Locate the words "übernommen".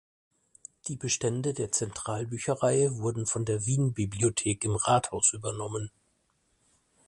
5.31-5.91